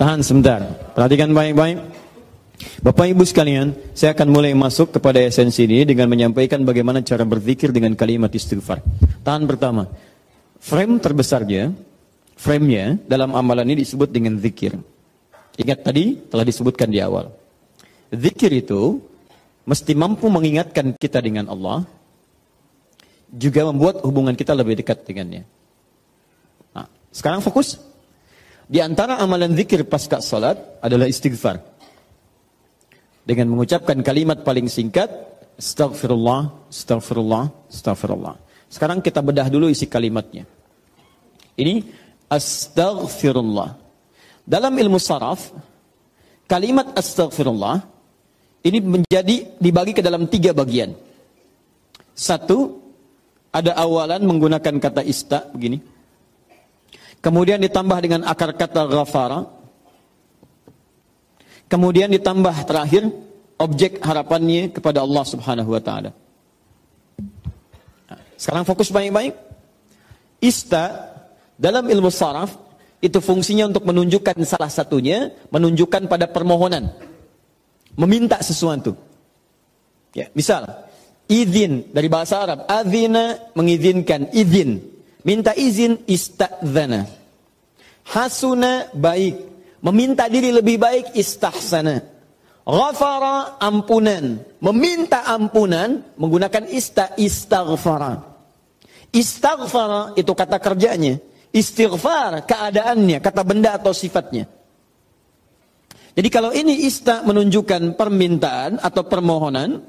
Tahan 0.00 0.24
sebentar. 0.24 0.64
Perhatikan 0.96 1.28
baik-baik. 1.36 1.76
Bapak 2.80 3.12
Ibu 3.12 3.20
sekalian, 3.28 3.76
saya 3.92 4.16
akan 4.16 4.32
mulai 4.32 4.56
masuk 4.56 4.96
kepada 4.96 5.20
esensi 5.20 5.68
ini 5.68 5.84
dengan 5.84 6.08
menyampaikan 6.08 6.64
bagaimana 6.64 7.04
cara 7.04 7.28
berzikir 7.28 7.68
dengan 7.68 7.92
kalimat 7.92 8.32
istighfar. 8.32 8.80
Tahan 9.20 9.44
pertama. 9.44 9.92
Frame 10.56 10.96
terbesarnya, 11.04 11.76
frame-nya 12.32 12.96
dalam 13.04 13.36
amalan 13.36 13.76
ini 13.76 13.84
disebut 13.84 14.08
dengan 14.08 14.40
zikir. 14.40 14.72
Ingat 15.60 15.84
tadi 15.84 16.16
telah 16.32 16.48
disebutkan 16.48 16.88
di 16.88 17.04
awal. 17.04 17.36
Zikir 18.08 18.56
itu 18.56 19.04
mesti 19.68 19.92
mampu 19.92 20.32
mengingatkan 20.32 20.96
kita 20.96 21.20
dengan 21.20 21.52
Allah, 21.52 21.84
juga 23.28 23.68
membuat 23.68 24.00
hubungan 24.00 24.32
kita 24.32 24.56
lebih 24.56 24.80
dekat 24.80 25.04
dengannya. 25.04 25.44
Nah, 26.72 26.88
sekarang 27.12 27.44
fokus. 27.44 27.89
Di 28.70 28.78
antara 28.78 29.18
amalan 29.18 29.58
zikir 29.58 29.82
pasca 29.82 30.22
salat 30.22 30.54
adalah 30.78 31.10
istighfar. 31.10 31.58
Dengan 33.26 33.50
mengucapkan 33.50 33.98
kalimat 33.98 34.46
paling 34.46 34.70
singkat, 34.70 35.10
Astaghfirullah, 35.58 36.70
Astaghfirullah, 36.70 37.50
Astaghfirullah. 37.66 38.38
Sekarang 38.70 39.02
kita 39.02 39.26
bedah 39.26 39.50
dulu 39.50 39.66
isi 39.66 39.90
kalimatnya. 39.90 40.46
Ini 41.58 41.82
Astaghfirullah. 42.30 43.74
Dalam 44.46 44.70
ilmu 44.70 45.02
saraf, 45.02 45.50
kalimat 46.46 46.94
Astaghfirullah 46.94 47.82
ini 48.62 48.78
menjadi 48.78 49.50
dibagi 49.58 49.98
ke 49.98 50.02
dalam 50.06 50.30
tiga 50.30 50.54
bagian. 50.54 50.94
Satu, 52.14 52.78
ada 53.50 53.74
awalan 53.74 54.22
menggunakan 54.22 54.78
kata 54.78 55.02
ista 55.02 55.50
begini. 55.50 55.89
Kemudian 57.20 57.60
ditambah 57.60 57.98
dengan 58.00 58.24
akar 58.24 58.56
kata 58.56 58.88
ghafara. 58.88 59.44
Kemudian 61.68 62.10
ditambah 62.10 62.56
terakhir 62.66 63.06
objek 63.60 64.00
harapannya 64.00 64.72
kepada 64.72 65.04
Allah 65.04 65.24
Subhanahu 65.28 65.70
wa 65.70 65.82
taala. 65.84 66.10
Sekarang 68.40 68.64
fokus 68.64 68.88
baik-baik. 68.88 69.36
Ista 70.40 71.12
dalam 71.60 71.84
ilmu 71.84 72.08
saraf 72.08 72.56
itu 73.04 73.20
fungsinya 73.20 73.68
untuk 73.68 73.84
menunjukkan 73.84 74.40
salah 74.48 74.72
satunya, 74.72 75.36
menunjukkan 75.52 76.08
pada 76.08 76.24
permohonan. 76.24 76.88
Meminta 78.00 78.40
sesuatu. 78.40 78.96
Ya, 80.16 80.32
misal, 80.32 80.88
izin 81.28 81.92
dari 81.92 82.08
bahasa 82.08 82.40
Arab, 82.40 82.64
azina 82.64 83.36
mengizinkan, 83.52 84.32
izin. 84.32 84.80
Minta 85.24 85.52
izin 85.52 86.00
istadzana. 86.08 87.04
Hasuna 88.08 88.88
baik. 88.96 89.36
Meminta 89.80 90.28
diri 90.28 90.52
lebih 90.52 90.76
baik 90.76 91.06
istahsana. 91.16 92.04
Ghafara 92.64 93.60
ampunan. 93.60 94.40
Meminta 94.60 95.24
ampunan 95.28 96.04
menggunakan 96.16 96.68
ista 96.68 97.16
istaghfara. 97.16 98.20
Istaghfara 99.10 100.16
itu 100.16 100.32
kata 100.32 100.56
kerjanya. 100.60 101.16
Istighfar 101.50 102.46
keadaannya, 102.46 103.18
kata 103.18 103.42
benda 103.42 103.74
atau 103.74 103.90
sifatnya. 103.90 104.46
Jadi 106.14 106.28
kalau 106.30 106.54
ini 106.54 106.86
ista 106.86 107.26
menunjukkan 107.26 107.98
permintaan 107.98 108.78
atau 108.78 109.02
permohonan, 109.02 109.82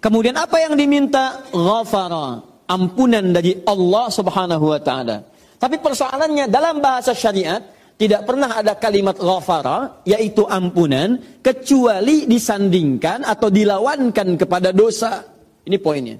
kemudian 0.00 0.40
apa 0.40 0.56
yang 0.64 0.72
diminta? 0.72 1.44
Ghafara 1.52 2.51
ampunan 2.72 3.36
dari 3.36 3.60
Allah 3.68 4.08
Subhanahu 4.08 4.72
wa 4.72 4.80
taala. 4.80 5.20
Tapi 5.60 5.76
persoalannya 5.78 6.48
dalam 6.48 6.80
bahasa 6.80 7.12
syariat 7.12 7.60
tidak 8.00 8.26
pernah 8.26 8.50
ada 8.58 8.74
kalimat 8.74 9.14
ghafara 9.14 10.02
yaitu 10.08 10.42
ampunan 10.48 11.20
kecuali 11.44 12.26
disandingkan 12.26 13.22
atau 13.22 13.52
dilawankan 13.52 14.40
kepada 14.40 14.72
dosa. 14.72 15.22
Ini 15.62 15.78
poinnya. 15.78 16.18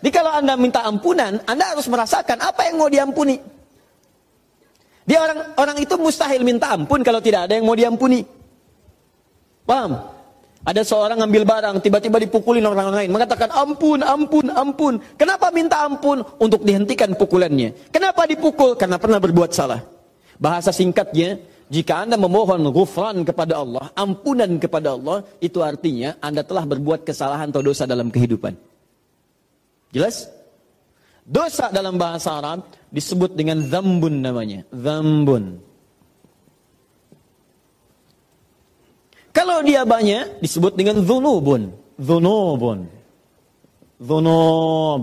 Jadi 0.00 0.10
kalau 0.12 0.32
Anda 0.32 0.56
minta 0.56 0.84
ampunan, 0.84 1.40
Anda 1.44 1.76
harus 1.76 1.88
merasakan 1.88 2.40
apa 2.40 2.68
yang 2.68 2.76
mau 2.80 2.88
diampuni. 2.88 3.36
Dia 5.04 5.20
orang 5.20 5.52
orang 5.60 5.76
itu 5.80 6.00
mustahil 6.00 6.40
minta 6.40 6.72
ampun 6.72 7.04
kalau 7.04 7.20
tidak 7.20 7.48
ada 7.48 7.60
yang 7.60 7.68
mau 7.68 7.76
diampuni. 7.76 8.24
Paham? 9.64 10.13
Ada 10.64 10.80
seorang 10.80 11.20
ngambil 11.20 11.44
barang, 11.44 11.76
tiba-tiba 11.84 12.16
dipukulin 12.24 12.64
orang 12.64 12.88
lain. 12.88 13.12
Mengatakan, 13.12 13.52
ampun, 13.52 14.00
ampun, 14.00 14.48
ampun. 14.48 14.94
Kenapa 15.20 15.52
minta 15.52 15.84
ampun? 15.84 16.24
Untuk 16.40 16.64
dihentikan 16.64 17.12
pukulannya. 17.12 17.92
Kenapa 17.92 18.24
dipukul? 18.24 18.72
Karena 18.80 18.96
pernah 18.96 19.20
berbuat 19.20 19.52
salah. 19.52 19.84
Bahasa 20.40 20.72
singkatnya, 20.72 21.36
jika 21.68 22.08
anda 22.08 22.16
memohon 22.16 22.64
gufran 22.72 23.28
kepada 23.28 23.60
Allah, 23.60 23.92
ampunan 23.92 24.56
kepada 24.56 24.96
Allah, 24.96 25.20
itu 25.36 25.60
artinya 25.60 26.16
anda 26.24 26.40
telah 26.40 26.64
berbuat 26.64 27.04
kesalahan 27.04 27.52
atau 27.52 27.60
dosa 27.60 27.84
dalam 27.84 28.08
kehidupan. 28.08 28.56
Jelas? 29.92 30.32
Dosa 31.24 31.68
dalam 31.72 32.00
bahasa 32.00 32.40
Arab 32.40 32.68
disebut 32.88 33.36
dengan 33.36 33.60
zambun 33.64 34.20
namanya. 34.24 34.64
Zambun. 34.72 35.60
Kalau 39.34 39.66
dia 39.66 39.82
banyak 39.82 40.38
disebut 40.38 40.78
dengan 40.78 41.02
zunubun. 41.02 41.74
Zunubun. 41.98 42.86
Zunub. 43.98 45.02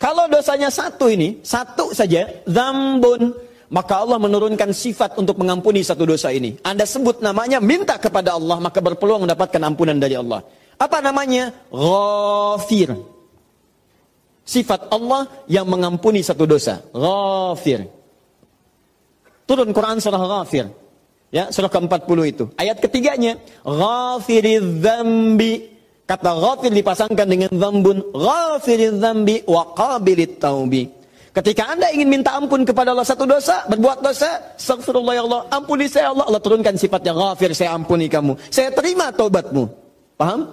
Kalau 0.00 0.24
dosanya 0.32 0.72
satu 0.72 1.12
ini, 1.12 1.40
satu 1.44 1.92
saja, 1.92 2.24
zambun, 2.48 3.36
maka 3.68 4.00
Allah 4.00 4.16
menurunkan 4.16 4.72
sifat 4.72 5.16
untuk 5.20 5.36
mengampuni 5.40 5.84
satu 5.84 6.08
dosa 6.08 6.32
ini. 6.32 6.56
Anda 6.64 6.88
sebut 6.88 7.20
namanya, 7.20 7.60
minta 7.60 8.00
kepada 8.00 8.36
Allah, 8.36 8.56
maka 8.60 8.80
berpeluang 8.80 9.28
mendapatkan 9.28 9.60
ampunan 9.60 10.00
dari 10.00 10.16
Allah. 10.16 10.40
Apa 10.80 11.04
namanya? 11.04 11.52
Ghafir. 11.68 12.96
Sifat 14.44 14.88
Allah 14.88 15.28
yang 15.46 15.68
mengampuni 15.68 16.24
satu 16.24 16.48
dosa. 16.48 16.80
Ghafir. 16.96 17.84
Turun 19.44 19.68
Quran 19.76 20.00
surah 20.00 20.24
Ghafir. 20.24 20.66
Ya, 21.30 21.46
surah 21.54 21.70
ke-40 21.70 22.18
itu. 22.26 22.44
Ayat 22.58 22.82
ketiganya, 22.82 23.38
ghafiriz 23.62 24.82
dzambi. 24.82 25.78
Kata 26.02 26.34
ghafir 26.34 26.74
dipasangkan 26.74 27.26
dengan 27.30 27.50
dzambun, 27.54 28.02
ghafiriz 28.10 28.98
dzambi 28.98 29.46
wa 29.46 29.62
qabilit 29.70 30.42
taubi. 30.42 30.90
Ketika 31.30 31.70
Anda 31.70 31.94
ingin 31.94 32.10
minta 32.10 32.34
ampun 32.34 32.66
kepada 32.66 32.90
Allah 32.90 33.06
satu 33.06 33.22
dosa, 33.22 33.62
berbuat 33.70 34.02
dosa, 34.02 34.58
astagfirullah 34.58 35.14
ya 35.14 35.22
Allah, 35.22 35.42
ampuni 35.54 35.86
saya 35.86 36.10
Allah. 36.10 36.26
Allah 36.26 36.42
turunkan 36.42 36.74
sifatnya 36.74 37.14
ghafir, 37.14 37.54
saya 37.54 37.78
ampuni 37.78 38.10
kamu. 38.10 38.34
Saya 38.50 38.74
terima 38.74 39.14
taubatmu. 39.14 39.70
Paham? 40.18 40.50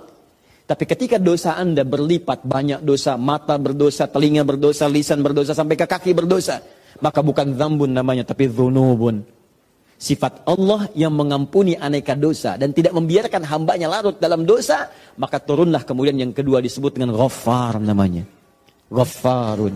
Tapi 0.69 0.83
ketika 0.85 1.17
dosa 1.17 1.57
Anda 1.57 1.81
berlipat, 1.81 2.45
banyak 2.45 2.85
dosa, 2.85 3.17
mata 3.17 3.57
berdosa, 3.57 4.05
telinga 4.05 4.45
berdosa, 4.45 4.85
lisan 4.85 5.25
berdosa, 5.25 5.57
sampai 5.57 5.73
ke 5.73 5.89
kaki 5.89 6.13
berdosa. 6.13 6.61
Maka 7.01 7.25
bukan 7.25 7.57
zambun 7.57 7.97
namanya, 7.97 8.21
tapi 8.21 8.45
zunubun 8.45 9.25
sifat 9.97 10.45
Allah 10.45 10.85
yang 10.93 11.11
mengampuni 11.11 11.73
aneka 11.73 12.13
dosa 12.13 12.53
dan 12.55 12.71
tidak 12.71 12.93
membiarkan 12.93 13.41
hambanya 13.49 13.89
larut 13.89 14.21
dalam 14.21 14.45
dosa, 14.45 14.93
maka 15.17 15.41
turunlah 15.41 15.81
kemudian 15.81 16.15
yang 16.15 16.31
kedua 16.31 16.61
disebut 16.61 16.95
dengan 16.95 17.17
ghaffar 17.17 17.81
namanya. 17.81 18.23
Ghaffarun. 18.93 19.75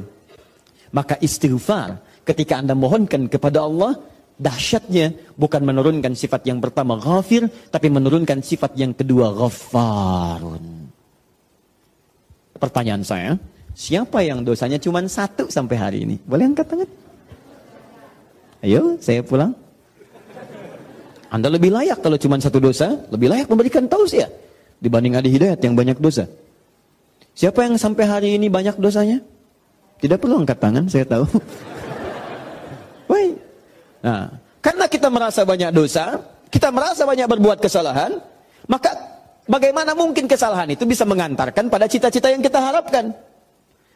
Maka 0.94 1.18
istighfar 1.20 2.22
ketika 2.22 2.62
Anda 2.62 2.78
mohonkan 2.78 3.26
kepada 3.28 3.66
Allah, 3.66 3.98
dahsyatnya 4.38 5.34
bukan 5.34 5.66
menurunkan 5.66 6.14
sifat 6.14 6.46
yang 6.46 6.62
pertama 6.62 7.02
ghafir, 7.02 7.50
tapi 7.74 7.90
menurunkan 7.90 8.46
sifat 8.46 8.78
yang 8.78 8.94
kedua 8.94 9.34
ghaffarun. 9.34 10.94
Pertanyaan 12.62 13.02
saya, 13.02 13.42
siapa 13.74 14.22
yang 14.22 14.46
dosanya 14.46 14.78
cuma 14.78 15.02
satu 15.10 15.50
sampai 15.50 15.78
hari 15.82 15.98
ini? 16.06 16.16
Boleh 16.30 16.46
angkat 16.46 16.70
tangan? 16.70 16.90
Ayo, 18.62 19.02
saya 19.02 19.26
pulang. 19.26 19.58
Anda 21.32 21.48
lebih 21.48 21.72
layak 21.72 22.04
kalau 22.04 22.20
cuma 22.20 22.36
satu 22.44 22.60
dosa, 22.60 22.92
lebih 23.08 23.32
layak 23.32 23.48
memberikan 23.48 23.88
tausiah 23.88 24.28
dibanding 24.84 25.16
ada 25.16 25.30
hidayat 25.32 25.64
yang 25.64 25.80
banyak 25.80 25.96
dosa. 25.96 26.28
Siapa 27.32 27.64
yang 27.64 27.80
sampai 27.80 28.04
hari 28.04 28.30
ini 28.36 28.52
banyak 28.52 28.76
dosanya? 28.76 29.24
Tidak 30.04 30.20
perlu 30.20 30.44
angkat 30.44 30.60
tangan, 30.60 30.92
saya 30.92 31.08
tahu. 31.08 31.24
Baik. 33.12 33.40
Nah, 34.04 34.28
karena 34.60 34.86
kita 34.92 35.08
merasa 35.08 35.48
banyak 35.48 35.72
dosa, 35.72 36.20
kita 36.52 36.68
merasa 36.74 37.08
banyak 37.08 37.30
berbuat 37.32 37.64
kesalahan, 37.64 38.20
maka 38.68 38.92
bagaimana 39.48 39.96
mungkin 39.96 40.28
kesalahan 40.28 40.68
itu 40.74 40.84
bisa 40.84 41.08
mengantarkan 41.08 41.72
pada 41.72 41.88
cita-cita 41.88 42.28
yang 42.28 42.44
kita 42.44 42.60
harapkan? 42.60 43.16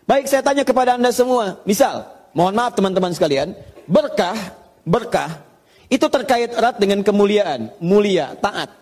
Baik, 0.08 0.30
saya 0.30 0.46
tanya 0.46 0.64
kepada 0.64 0.96
Anda 0.96 1.12
semua. 1.12 1.60
Misal, 1.68 2.06
mohon 2.32 2.56
maaf 2.56 2.78
teman-teman 2.78 3.12
sekalian, 3.12 3.58
berkah, 3.90 4.38
berkah 4.86 5.42
itu 5.90 6.06
terkait 6.10 6.50
erat 6.54 6.82
dengan 6.82 7.06
kemuliaan, 7.06 7.70
mulia, 7.78 8.34
taat. 8.42 8.74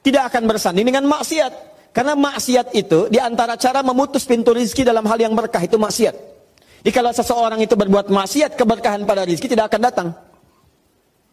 Tidak 0.00 0.22
akan 0.32 0.42
bersanding 0.48 0.84
dengan 0.88 1.04
maksiat. 1.08 1.70
Karena 1.90 2.14
maksiat 2.14 2.70
itu 2.72 3.10
di 3.10 3.18
antara 3.18 3.58
cara 3.58 3.82
memutus 3.82 4.22
pintu 4.22 4.54
rizki 4.54 4.86
dalam 4.86 5.02
hal 5.10 5.18
yang 5.18 5.34
berkah 5.34 5.60
itu 5.60 5.74
maksiat. 5.74 6.14
Jadi 6.80 6.92
kalau 6.94 7.10
seseorang 7.12 7.60
itu 7.60 7.74
berbuat 7.76 8.08
maksiat, 8.08 8.56
keberkahan 8.56 9.04
pada 9.04 9.26
rizki 9.26 9.50
tidak 9.50 9.68
akan 9.74 9.80
datang. 9.84 10.08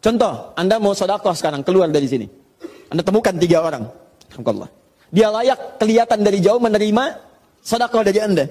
Contoh, 0.03 0.51
Anda 0.57 0.81
mau 0.81 0.91
sodakoh 0.91 1.31
sekarang, 1.31 1.63
keluar 1.63 1.87
dari 1.87 2.09
sini. 2.09 2.27
Anda 2.91 3.03
temukan 3.03 3.35
tiga 3.37 3.63
orang. 3.63 3.87
Alhamdulillah. 4.33 4.69
Dia 5.07 5.31
layak 5.31 5.79
kelihatan 5.79 6.19
dari 6.19 6.43
jauh 6.43 6.59
menerima 6.59 7.03
sodakoh 7.63 8.03
dari 8.03 8.19
Anda. 8.19 8.45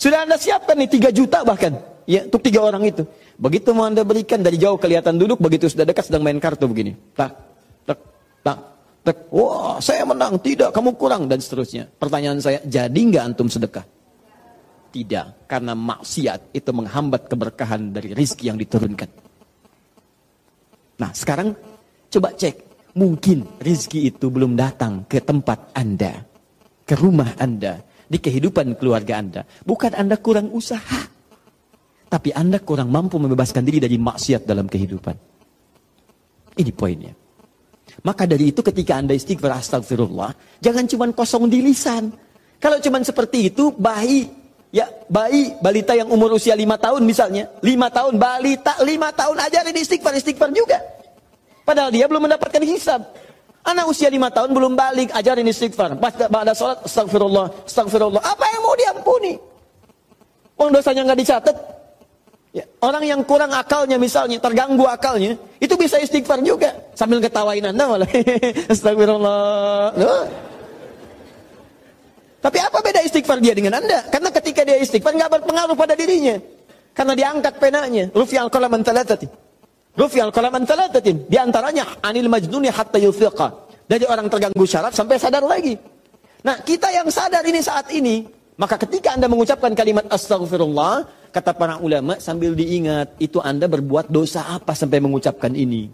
Sudah 0.00 0.26
Anda 0.26 0.40
siapkan 0.40 0.74
nih 0.74 0.90
tiga 0.90 1.10
juta 1.14 1.46
bahkan. 1.46 1.76
Ya, 2.08 2.26
untuk 2.26 2.42
tiga 2.42 2.66
orang 2.66 2.82
itu. 2.82 3.06
Begitu 3.40 3.72
mau 3.72 3.88
Anda 3.88 4.04
berikan 4.04 4.44
dari 4.44 4.60
jauh 4.60 4.76
kelihatan 4.76 5.16
duduk, 5.16 5.40
begitu 5.40 5.64
sudah 5.64 5.88
dekat 5.88 6.12
sedang 6.12 6.20
main 6.20 6.36
kartu 6.36 6.68
begini. 6.68 6.92
Tak, 7.16 7.32
tak, 7.88 7.98
tak, 8.44 8.58
tak. 9.00 9.16
Wah, 9.32 9.80
saya 9.80 10.04
menang. 10.04 10.36
Tidak, 10.36 10.68
kamu 10.68 10.92
kurang. 11.00 11.24
Dan 11.24 11.40
seterusnya. 11.40 11.88
Pertanyaan 11.88 12.36
saya, 12.44 12.60
jadi 12.68 13.00
nggak 13.00 13.24
antum 13.32 13.48
sedekah? 13.48 13.88
Tidak, 14.92 15.48
karena 15.48 15.72
maksiat 15.72 16.52
itu 16.52 16.70
menghambat 16.74 17.32
keberkahan 17.32 17.96
dari 17.96 18.12
rizki 18.12 18.52
yang 18.52 18.60
diturunkan. 18.60 19.08
Nah, 21.00 21.10
sekarang 21.16 21.56
coba 22.12 22.36
cek. 22.36 22.68
Mungkin 22.90 23.62
rizki 23.62 24.10
itu 24.10 24.28
belum 24.28 24.58
datang 24.58 25.06
ke 25.06 25.22
tempat 25.22 25.72
Anda, 25.72 26.26
ke 26.84 26.98
rumah 26.98 27.38
Anda, 27.38 27.80
di 28.10 28.18
kehidupan 28.18 28.76
keluarga 28.76 29.22
Anda. 29.22 29.46
Bukan 29.62 29.94
Anda 29.94 30.18
kurang 30.18 30.50
usaha, 30.50 31.06
tapi 32.10 32.34
Anda 32.34 32.58
kurang 32.58 32.90
mampu 32.90 33.22
membebaskan 33.22 33.62
diri 33.62 33.78
dari 33.78 33.94
maksiat 33.94 34.42
dalam 34.42 34.66
kehidupan. 34.66 35.14
Ini 36.58 36.72
poinnya. 36.74 37.14
Maka 38.02 38.26
dari 38.26 38.50
itu 38.50 38.60
ketika 38.66 38.98
Anda 38.98 39.14
istighfar 39.14 39.54
astagfirullah, 39.54 40.34
jangan 40.58 40.90
cuma 40.90 41.06
kosong 41.14 41.46
di 41.46 41.62
lisan. 41.62 42.10
Kalau 42.58 42.82
cuma 42.82 42.98
seperti 43.06 43.54
itu, 43.54 43.70
bayi 43.72 44.40
Ya, 44.70 44.86
bayi, 45.10 45.50
balita 45.58 45.98
yang 45.98 46.06
umur 46.14 46.38
usia 46.38 46.54
lima 46.54 46.78
tahun 46.78 47.02
misalnya. 47.02 47.50
lima 47.58 47.90
tahun, 47.90 48.22
balita 48.22 48.78
lima 48.86 49.10
tahun 49.10 49.42
ajarin 49.50 49.74
istighfar, 49.74 50.14
istighfar 50.14 50.54
juga. 50.54 50.78
Padahal 51.66 51.90
dia 51.90 52.06
belum 52.06 52.30
mendapatkan 52.30 52.62
hisab. 52.62 53.02
Anak 53.66 53.90
usia 53.90 54.06
lima 54.06 54.30
tahun 54.30 54.54
belum 54.54 54.78
balik, 54.78 55.10
ajarin 55.10 55.50
istighfar. 55.50 55.98
Pas 55.98 56.14
pada 56.14 56.54
sholat, 56.54 56.86
astagfirullah, 56.86 57.66
astagfirullah. 57.66 58.22
Apa 58.22 58.46
yang 58.46 58.62
mau 58.62 58.74
diampuni? 58.78 59.34
Uang 60.54 60.70
dosanya 60.70 61.02
nggak 61.02 61.18
dicatat. 61.18 61.56
Ya, 62.50 62.66
orang 62.82 63.06
yang 63.06 63.20
kurang 63.22 63.54
akalnya 63.54 63.94
misalnya, 63.94 64.42
terganggu 64.42 64.82
akalnya, 64.82 65.38
itu 65.62 65.70
bisa 65.78 66.02
istighfar 66.02 66.42
juga. 66.42 66.74
Sambil 66.98 67.22
ketawain 67.22 67.62
anda 67.62 67.86
malah. 67.86 68.10
astagfirullah. 68.74 69.94
Loh. 69.94 70.22
Tapi 72.40 72.58
apa 72.58 72.78
beda 72.82 73.06
istighfar 73.06 73.38
dia 73.38 73.54
dengan 73.54 73.78
anda? 73.78 74.02
Karena 74.10 74.34
ketika 74.34 74.66
dia 74.66 74.82
istighfar 74.82 75.14
nggak 75.14 75.30
berpengaruh 75.30 75.76
pada 75.78 75.94
dirinya. 75.94 76.42
Karena 76.90 77.14
diangkat 77.14 77.54
penanya. 77.62 78.04
Rufi 78.10 78.34
al-qalam 78.34 78.72
an 78.74 78.82
Rufi 79.94 80.18
al-qalam 80.18 80.52
an 80.58 80.64
Di 81.30 81.36
antaranya 81.38 82.02
anil 82.02 82.26
majnuni 82.26 82.66
hatta 82.72 82.98
yufiqa. 82.98 83.70
Dari 83.86 84.10
orang 84.10 84.26
terganggu 84.26 84.64
syaraf 84.66 84.96
sampai 84.96 85.22
sadar 85.22 85.46
lagi. 85.46 85.78
Nah 86.42 86.58
kita 86.64 86.90
yang 86.90 87.06
sadar 87.12 87.46
ini 87.46 87.60
saat 87.62 87.92
ini. 87.94 88.26
Maka 88.58 88.74
ketika 88.80 89.14
anda 89.14 89.30
mengucapkan 89.30 89.70
kalimat 89.76 90.08
astagfirullah. 90.10 91.19
Kata 91.30 91.54
para 91.54 91.78
ulama 91.78 92.18
sambil 92.18 92.52
diingat. 92.54 93.14
Itu 93.22 93.38
anda 93.42 93.70
berbuat 93.70 94.10
dosa 94.10 94.50
apa 94.50 94.74
sampai 94.74 94.98
mengucapkan 94.98 95.54
ini. 95.54 95.90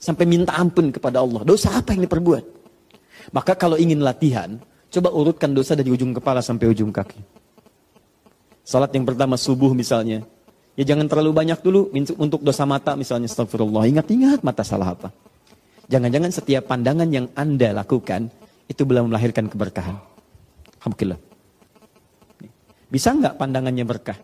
Sampai 0.00 0.24
minta 0.24 0.56
ampun 0.56 0.88
kepada 0.88 1.20
Allah. 1.20 1.44
Dosa 1.44 1.76
apa 1.76 1.92
yang 1.92 2.08
diperbuat? 2.08 2.44
Maka 3.36 3.52
kalau 3.52 3.76
ingin 3.76 4.00
latihan, 4.00 4.56
Coba 4.90 5.14
urutkan 5.14 5.54
dosa 5.54 5.78
dari 5.78 5.86
ujung 5.86 6.10
kepala 6.10 6.42
sampai 6.42 6.66
ujung 6.66 6.90
kaki. 6.90 7.22
Salat 8.66 8.90
yang 8.90 9.06
pertama 9.06 9.38
subuh 9.38 9.70
misalnya. 9.70 10.26
Ya 10.74 10.82
jangan 10.82 11.06
terlalu 11.06 11.30
banyak 11.30 11.62
dulu 11.62 11.94
untuk 12.18 12.42
dosa 12.42 12.66
mata 12.66 12.98
misalnya 12.98 13.30
astagfirullah. 13.30 13.86
Ingat-ingat 13.86 14.42
mata 14.42 14.66
salah 14.66 14.98
apa. 14.98 15.14
Jangan-jangan 15.86 16.30
setiap 16.34 16.66
pandangan 16.66 17.06
yang 17.06 17.30
Anda 17.38 17.70
lakukan 17.70 18.34
itu 18.66 18.82
belum 18.82 19.14
melahirkan 19.14 19.46
keberkahan. 19.46 19.94
Alhamdulillah. 20.82 21.29
Bisa 22.90 23.14
nggak 23.14 23.38
pandangannya 23.38 23.86
berkah? 23.86 24.18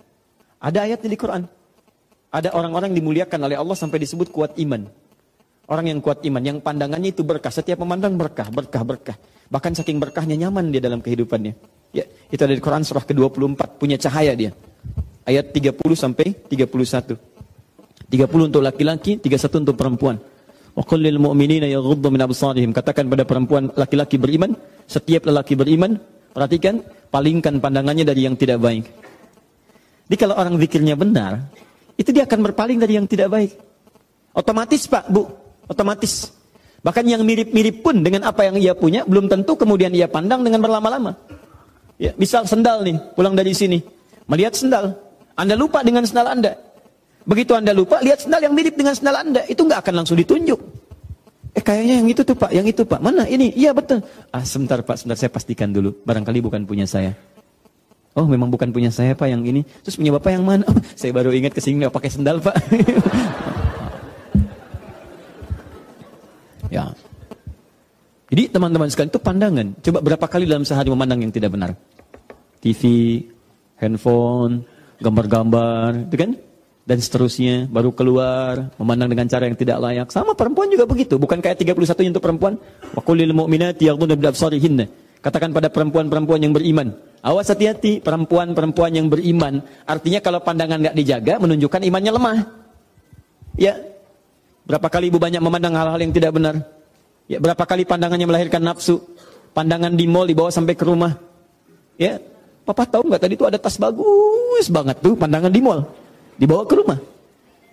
Ada 0.58 0.90
ayat 0.90 1.06
di 1.06 1.14
Quran. 1.14 1.46
Ada 2.34 2.52
orang-orang 2.52 2.90
dimuliakan 2.92 3.46
oleh 3.46 3.56
Allah 3.56 3.78
sampai 3.78 4.02
disebut 4.02 4.34
kuat 4.34 4.58
iman. 4.58 4.84
Orang 5.66 5.86
yang 5.86 5.98
kuat 6.02 6.22
iman, 6.26 6.42
yang 6.42 6.58
pandangannya 6.58 7.14
itu 7.14 7.22
berkah. 7.22 7.50
Setiap 7.50 7.78
memandang 7.82 8.18
berkah, 8.18 8.50
berkah, 8.50 8.82
berkah. 8.82 9.16
Bahkan 9.46 9.78
saking 9.78 10.02
berkahnya 10.02 10.34
nyaman 10.34 10.74
dia 10.74 10.82
dalam 10.82 10.98
kehidupannya. 10.98 11.54
Ya, 11.94 12.04
itu 12.30 12.42
ada 12.42 12.54
di 12.54 12.62
Quran 12.62 12.82
surah 12.82 13.06
ke-24, 13.06 13.78
punya 13.78 13.96
cahaya 13.98 14.34
dia. 14.34 14.50
Ayat 15.26 15.54
30 15.54 15.74
sampai 15.94 16.34
31. 16.50 17.18
30 18.06 18.50
untuk 18.50 18.62
laki-laki, 18.62 19.18
31 19.18 19.62
untuk 19.66 19.74
perempuan. 19.74 20.18
Wa 20.76 20.84
mu'minina. 20.86 21.66
Katakan 22.70 23.10
pada 23.10 23.24
perempuan 23.26 23.70
laki-laki 23.74 24.22
beriman, 24.22 24.54
setiap 24.86 25.26
lelaki 25.26 25.58
beriman, 25.58 25.98
perhatikan, 26.36 26.84
palingkan 27.08 27.56
pandangannya 27.64 28.04
dari 28.04 28.28
yang 28.28 28.36
tidak 28.36 28.60
baik. 28.60 28.84
Jadi 30.06 30.16
kalau 30.20 30.36
orang 30.36 30.60
zikirnya 30.60 30.92
benar, 30.92 31.48
itu 31.96 32.12
dia 32.12 32.28
akan 32.28 32.52
berpaling 32.52 32.76
dari 32.76 33.00
yang 33.00 33.08
tidak 33.08 33.32
baik. 33.32 33.56
Otomatis 34.36 34.84
Pak, 34.84 35.08
Bu, 35.08 35.24
otomatis. 35.64 36.28
Bahkan 36.84 37.08
yang 37.08 37.24
mirip-mirip 37.24 37.80
pun 37.80 38.04
dengan 38.04 38.28
apa 38.28 38.44
yang 38.44 38.60
ia 38.60 38.76
punya, 38.76 39.08
belum 39.08 39.32
tentu 39.32 39.56
kemudian 39.56 39.90
ia 39.96 40.06
pandang 40.06 40.44
dengan 40.44 40.60
berlama-lama. 40.60 41.16
Ya, 41.96 42.12
misal 42.20 42.44
sendal 42.44 42.84
nih, 42.84 43.00
pulang 43.16 43.32
dari 43.32 43.56
sini. 43.56 43.80
Melihat 44.28 44.52
sendal. 44.52 44.92
Anda 45.32 45.56
lupa 45.56 45.80
dengan 45.80 46.04
sendal 46.04 46.28
Anda. 46.28 46.52
Begitu 47.24 47.56
Anda 47.56 47.72
lupa, 47.72 47.98
lihat 48.04 48.28
sendal 48.28 48.44
yang 48.44 48.52
mirip 48.52 48.76
dengan 48.76 48.92
sendal 48.92 49.16
Anda. 49.24 49.42
Itu 49.48 49.64
nggak 49.64 49.80
akan 49.82 50.04
langsung 50.04 50.20
ditunjuk. 50.20 50.60
Kayaknya 51.66 51.94
yang 51.98 52.06
itu 52.06 52.22
tuh 52.22 52.36
Pak, 52.38 52.50
yang 52.54 52.62
itu 52.62 52.86
Pak. 52.86 53.02
Mana 53.02 53.26
ini? 53.26 53.50
Iya 53.58 53.74
betul. 53.74 53.98
Ah 54.30 54.46
sebentar 54.46 54.78
Pak, 54.86 55.02
sebentar 55.02 55.18
saya 55.18 55.34
pastikan 55.34 55.74
dulu. 55.74 55.98
Barangkali 56.06 56.38
bukan 56.38 56.62
punya 56.62 56.86
saya. 56.86 57.10
Oh 58.14 58.22
memang 58.22 58.46
bukan 58.46 58.70
punya 58.70 58.94
saya 58.94 59.18
Pak 59.18 59.26
yang 59.26 59.42
ini. 59.42 59.66
Terus 59.82 59.98
punya 59.98 60.14
Bapak 60.14 60.30
yang 60.30 60.46
mana? 60.46 60.62
Oh, 60.70 60.78
saya 61.00 61.10
baru 61.10 61.34
ingat 61.34 61.50
ke 61.50 61.58
sini 61.58 61.82
nggak 61.82 61.94
pakai 61.98 62.10
sendal 62.14 62.38
Pak. 62.38 62.54
Ya. 66.66 66.90
Jadi 68.26 68.50
teman-teman 68.50 68.90
sekalian 68.90 69.10
itu 69.14 69.22
pandangan. 69.22 69.66
Coba 69.86 70.02
berapa 70.02 70.26
kali 70.26 70.50
dalam 70.50 70.66
sehari 70.66 70.90
memandang 70.90 71.22
yang 71.22 71.30
tidak 71.30 71.54
benar? 71.54 71.78
TV, 72.58 73.22
handphone, 73.78 74.66
gambar-gambar, 74.98 76.10
itu 76.10 76.16
kan? 76.18 76.30
Dan 76.86 77.02
seterusnya, 77.02 77.66
baru 77.66 77.90
keluar, 77.90 78.70
memandang 78.78 79.10
dengan 79.10 79.26
cara 79.26 79.50
yang 79.50 79.58
tidak 79.58 79.82
layak. 79.82 80.08
Sama 80.14 80.38
perempuan 80.38 80.70
juga 80.70 80.86
begitu. 80.86 81.18
Bukan 81.18 81.42
kayak 81.42 81.58
31 81.58 82.14
untuk 82.14 82.22
perempuan. 82.22 82.54
Wa 82.94 83.02
kulil 83.02 83.34
mu'minati 83.34 83.90
yaghdudna 83.90 84.14
min 84.14 84.86
Katakan 85.18 85.50
pada 85.50 85.66
perempuan-perempuan 85.66 86.46
yang 86.46 86.54
beriman. 86.54 86.94
Awas 87.26 87.50
hati-hati, 87.50 87.98
perempuan-perempuan 87.98 88.94
yang 88.94 89.10
beriman. 89.10 89.66
Artinya 89.82 90.22
kalau 90.22 90.38
pandangan 90.46 90.78
nggak 90.78 90.94
dijaga, 90.94 91.42
menunjukkan 91.42 91.82
imannya 91.82 92.12
lemah. 92.14 92.38
Ya, 93.58 93.74
Berapa 94.66 94.90
kali 94.90 95.14
ibu 95.14 95.22
banyak 95.22 95.38
memandang 95.38 95.78
hal-hal 95.78 95.98
yang 96.02 96.10
tidak 96.10 96.34
benar? 96.34 96.58
Ya, 97.30 97.38
berapa 97.38 97.62
kali 97.62 97.86
pandangannya 97.86 98.26
melahirkan 98.26 98.58
nafsu? 98.58 98.98
Pandangan 99.54 99.94
di 99.94 100.10
mall 100.10 100.26
dibawa 100.26 100.50
sampai 100.50 100.74
ke 100.74 100.82
rumah. 100.82 101.14
Ya, 101.94 102.18
papa 102.66 102.82
tahu 102.82 103.06
nggak 103.06 103.22
tadi 103.22 103.38
itu 103.38 103.46
ada 103.46 103.56
tas 103.62 103.78
bagus 103.78 104.66
banget 104.68 104.98
tuh 104.98 105.14
pandangan 105.14 105.48
di 105.48 105.62
mall. 105.62 105.86
Dibawa 106.36 106.68
ke 106.68 106.74
rumah. 106.76 107.00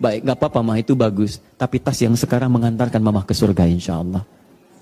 Baik, 0.00 0.26
nggak 0.26 0.38
apa-apa 0.40 0.60
mah 0.60 0.76
itu 0.80 0.98
bagus. 0.98 1.38
Tapi 1.54 1.78
tas 1.78 2.00
yang 2.02 2.18
sekarang 2.18 2.50
mengantarkan 2.50 2.98
mama 2.98 3.22
ke 3.22 3.36
surga 3.36 3.68
insya 3.68 4.00
Allah. 4.00 4.24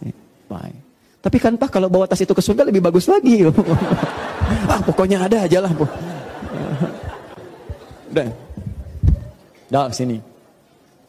Ya, 0.01 0.15
baik. 0.49 0.79
Tapi 1.23 1.37
kan 1.39 1.55
pak 1.55 1.71
kalau 1.71 1.87
bawa 1.87 2.11
tas 2.11 2.19
itu 2.19 2.35
ke 2.35 2.43
surga 2.43 2.67
lebih 2.67 2.83
bagus 2.83 3.07
lagi. 3.07 3.47
ah 4.73 4.81
pokoknya 4.83 5.27
ada 5.27 5.47
aja 5.47 5.59
lah. 5.63 5.71
Udah. 8.11 8.27
Dah 9.71 9.87
sini. 9.95 10.19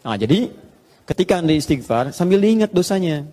Nah 0.04 0.20
jadi 0.20 0.52
Ketika 1.04 1.44
anda 1.44 1.52
istighfar, 1.52 2.16
sambil 2.16 2.40
diingat 2.40 2.72
dosanya. 2.72 3.28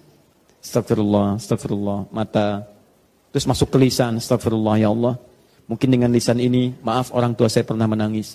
Astagfirullah, 0.59 1.39
astagfirullah, 1.39 2.11
mata. 2.11 2.67
Terus 3.31 3.47
masuk 3.47 3.71
ke 3.71 3.79
lisan, 3.79 4.19
astagfirullah 4.19 4.75
ya 4.83 4.91
Allah. 4.91 5.15
Mungkin 5.71 5.87
dengan 5.87 6.11
lisan 6.11 6.43
ini, 6.43 6.75
maaf 6.83 7.15
orang 7.15 7.31
tua 7.31 7.47
saya 7.47 7.63
pernah 7.63 7.87
menangis. 7.87 8.35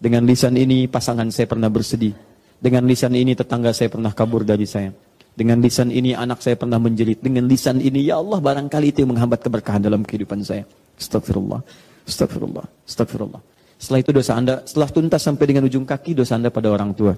Dengan 0.00 0.24
lisan 0.24 0.56
ini, 0.56 0.88
pasangan 0.88 1.28
saya 1.28 1.44
pernah 1.44 1.68
bersedih. 1.68 2.16
Dengan 2.56 2.88
lisan 2.88 3.12
ini, 3.12 3.36
tetangga 3.36 3.76
saya 3.76 3.92
pernah 3.92 4.16
kabur 4.16 4.48
dari 4.48 4.64
saya. 4.64 4.96
Dengan 5.36 5.60
lisan 5.60 5.92
ini, 5.92 6.16
anak 6.16 6.40
saya 6.40 6.56
pernah 6.56 6.80
menjerit. 6.80 7.20
Dengan 7.20 7.44
lisan 7.44 7.84
ini, 7.84 8.08
ya 8.08 8.16
Allah, 8.16 8.40
barangkali 8.40 8.96
itu 8.96 9.04
yang 9.04 9.12
menghambat 9.12 9.44
keberkahan 9.44 9.84
dalam 9.84 10.00
kehidupan 10.00 10.40
saya. 10.40 10.64
Astagfirullah, 10.96 11.60
astagfirullah, 12.08 12.64
astagfirullah. 12.88 13.40
Setelah 13.76 14.00
itu 14.00 14.10
dosa 14.12 14.32
anda, 14.36 14.64
setelah 14.64 14.88
tuntas 14.88 15.20
sampai 15.20 15.44
dengan 15.48 15.68
ujung 15.68 15.84
kaki, 15.84 16.16
dosa 16.16 16.36
anda 16.36 16.48
pada 16.48 16.72
orang 16.72 16.96
tua. 16.96 17.16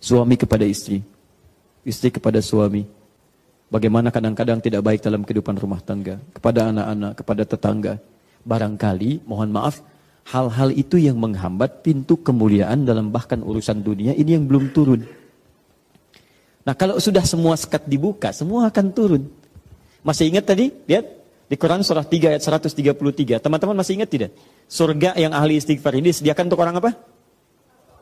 Suami 0.00 0.36
kepada 0.36 0.68
istri, 0.68 1.00
istri 1.80 2.12
kepada 2.12 2.44
suami. 2.44 2.84
Bagaimana 3.72 4.12
kadang-kadang 4.12 4.60
tidak 4.60 4.84
baik 4.84 5.00
dalam 5.00 5.24
kehidupan 5.24 5.56
rumah 5.56 5.80
tangga, 5.80 6.20
kepada 6.32 6.68
anak-anak, 6.72 7.12
kepada 7.24 7.42
tetangga. 7.48 7.94
Barangkali, 8.44 9.24
mohon 9.24 9.48
maaf, 9.48 9.80
Hal-hal 10.24 10.72
itu 10.72 10.96
yang 10.96 11.20
menghambat 11.20 11.84
pintu 11.84 12.16
kemuliaan 12.16 12.88
dalam 12.88 13.12
bahkan 13.12 13.44
urusan 13.44 13.84
dunia 13.84 14.16
ini 14.16 14.40
yang 14.40 14.48
belum 14.48 14.72
turun. 14.72 15.04
Nah 16.64 16.72
kalau 16.72 16.96
sudah 16.96 17.20
semua 17.28 17.60
sekat 17.60 17.84
dibuka, 17.84 18.32
semua 18.32 18.72
akan 18.72 18.86
turun. 18.96 19.22
Masih 20.00 20.32
ingat 20.32 20.48
tadi? 20.48 20.72
Lihat 20.88 21.04
di 21.44 21.56
Quran 21.60 21.84
surah 21.84 22.08
3 22.08 22.36
ayat 22.36 22.40
133. 22.40 23.36
Teman-teman 23.36 23.76
masih 23.76 24.00
ingat 24.00 24.08
tidak? 24.08 24.30
Surga 24.64 25.12
yang 25.20 25.36
ahli 25.36 25.60
istighfar 25.60 25.92
ini 26.00 26.08
disediakan 26.08 26.48
untuk 26.48 26.60
orang 26.64 26.80
apa? 26.80 26.90